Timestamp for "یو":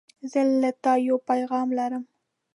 1.07-1.17